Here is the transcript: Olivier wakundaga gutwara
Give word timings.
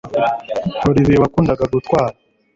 Olivier 0.89 1.21
wakundaga 1.23 1.65
gutwara 1.73 2.15